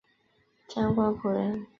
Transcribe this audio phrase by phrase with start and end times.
[0.67, 1.67] 张光辅人。